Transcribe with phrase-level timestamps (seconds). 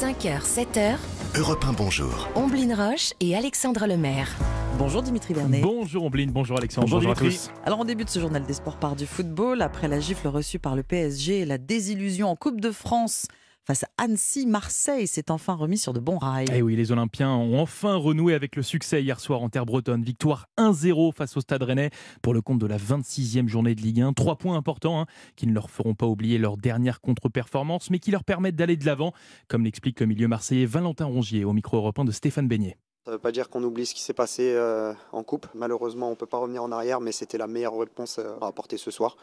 [0.00, 0.96] 5h, 7h,
[1.36, 2.30] Europe 1, bonjour.
[2.34, 4.34] Omblin Roche et Alexandre Lemaire.
[4.78, 5.60] Bonjour Dimitri Vernet.
[5.60, 6.88] Bonjour Ombline, bonjour Alexandre.
[6.88, 7.36] Bonjour à Dimitri.
[7.36, 7.50] tous.
[7.66, 9.60] Alors on débute ce journal des sports par du football.
[9.60, 13.26] Après la gifle reçue par le PSG et la désillusion en Coupe de France
[13.70, 16.48] face à Annecy, Marseille s'est enfin remis sur de bons rails.
[16.52, 20.02] Eh oui, les Olympiens ont enfin renoué avec le succès hier soir en terre bretonne.
[20.02, 21.90] Victoire 1-0 face au Stade Rennais
[22.20, 24.12] pour le compte de la 26e journée de Ligue 1.
[24.14, 28.10] Trois points importants hein, qui ne leur feront pas oublier leur dernière contre-performance, mais qui
[28.10, 29.12] leur permettent d'aller de l'avant,
[29.46, 32.76] comme l'explique le milieu marseillais Valentin Rongier au micro européen de Stéphane Beignet.
[33.06, 35.46] Ça ne veut pas dire qu'on oublie ce qui s'est passé euh, en coupe.
[35.54, 38.48] Malheureusement, on ne peut pas revenir en arrière, mais c'était la meilleure réponse euh, à
[38.48, 39.16] apporter ce soir.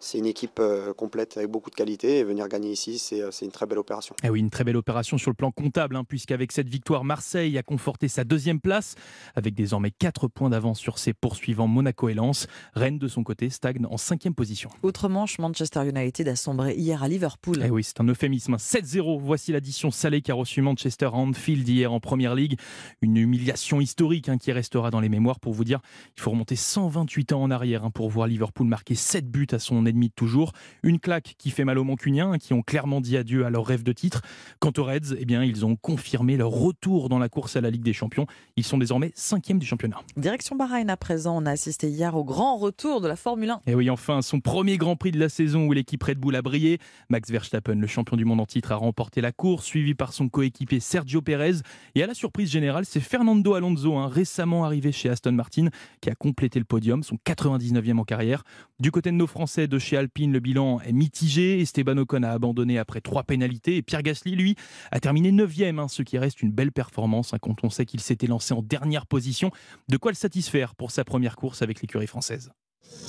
[0.00, 3.30] C'est une équipe euh, complète avec beaucoup de qualité et venir gagner ici, c'est euh,
[3.42, 4.14] une très belle opération.
[4.22, 7.58] Eh oui, une très belle opération sur le plan comptable, hein, puisqu'avec cette victoire, Marseille
[7.58, 8.94] a conforté sa deuxième place,
[9.34, 12.46] avec désormais 4 points d'avance sur ses poursuivants Monaco et Lens.
[12.74, 14.70] Rennes, de son côté, stagne en cinquième position.
[14.82, 17.60] Outre-Manche, Manchester United a sombré hier à Liverpool.
[17.64, 18.54] Eh oui, c'est un euphémisme.
[18.54, 22.58] 7-0, voici l'addition salée qu'a reçu Manchester à Anfield hier en Première Ligue.
[23.02, 25.38] Une humiliation historique hein, qui restera dans les mémoires.
[25.38, 25.80] Pour vous dire,
[26.16, 29.58] il faut remonter 128 ans en arrière hein, pour voir Liverpool marquer 7 buts à
[29.58, 30.52] son ennemi de toujours.
[30.82, 33.66] Une claque qui fait mal aux Mancuniens, hein, qui ont clairement dit adieu à leur
[33.66, 34.22] rêve de titre.
[34.60, 37.70] Quant aux Reds, eh bien, ils ont confirmé leur retour dans la course à la
[37.70, 38.26] Ligue des Champions.
[38.56, 40.00] Ils sont désormais cinquième du championnat.
[40.16, 43.60] Direction Bahreïn à présent, on a assisté hier au grand retour de la Formule 1.
[43.66, 46.42] Et oui, enfin, son premier Grand Prix de la saison où l'équipe Red Bull a
[46.42, 46.78] brillé.
[47.10, 50.28] Max Verstappen, le champion du monde en titre, a remporté la course, suivi par son
[50.28, 51.56] coéquipier Sergio Perez.
[51.94, 55.68] Et à la surprise générale, c'est Fernando Alonso, hein, récemment arrivé chez Aston Martin,
[56.02, 58.42] qui a complété le podium, son 99e en carrière.
[58.80, 61.58] Du côté de nos Français de chez Alpine, le bilan est mitigé.
[61.60, 63.76] Esteban Ocon a abandonné après trois pénalités.
[63.76, 64.56] Et Pierre Gasly, lui,
[64.92, 68.00] a terminé 9e, hein, ce qui reste une belle performance hein, quand on sait qu'il
[68.00, 69.50] s'était lancé en dernière position.
[69.88, 72.50] De quoi le satisfaire pour sa première course avec l'écurie française?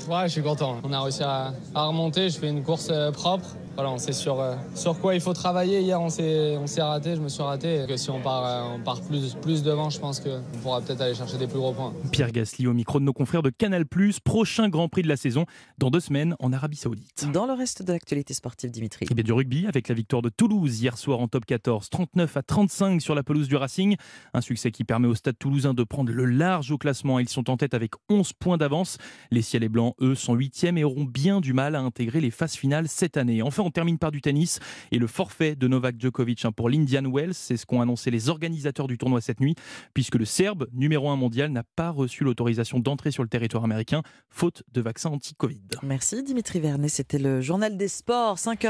[0.07, 0.79] Ouais, je suis content.
[0.83, 2.29] On a réussi à, remonter.
[2.29, 3.55] Je fais une course euh, propre.
[3.79, 5.79] Voilà, on sait sur, euh, sur quoi il faut travailler.
[5.79, 7.83] Hier, on s'est on s'est raté, je me suis raté.
[7.83, 10.81] Et que si on part, euh, on part plus, plus devant, je pense qu'on pourra
[10.81, 11.93] peut-être aller chercher des plus gros points.
[12.11, 13.85] Pierre Gasly au micro de nos confrères de Canal+,
[14.25, 15.45] prochain Grand Prix de la saison
[15.77, 17.25] dans deux semaines en Arabie Saoudite.
[17.31, 19.05] Dans le reste de l'actualité sportive, Dimitri.
[19.09, 22.35] Et bien du rugby avec la victoire de Toulouse hier soir en top 14, 39
[22.35, 23.95] à 35 sur la pelouse du Racing.
[24.33, 27.17] Un succès qui permet au stade toulousain de prendre le large au classement.
[27.19, 28.97] Ils sont en tête avec 11 points d'avance.
[29.31, 32.31] Les ciels et blancs, eux, sont 8 et auront bien du mal à intégrer les
[32.31, 33.41] phases finales cette année.
[33.41, 34.59] Enfin, on termine par du tennis
[34.91, 37.35] et le forfait de Novak Djokovic hein, pour l'Indian Wells.
[37.35, 39.53] C'est ce qu'ont annoncé les organisateurs du tournoi cette nuit,
[39.93, 44.01] puisque le Serbe, numéro 1 mondial, n'a pas reçu l'autorisation d'entrer sur le territoire américain,
[44.29, 45.61] faute de vaccin anti-Covid.
[45.83, 48.67] Merci Dimitri Vernet, c'était le journal des sports, 5h.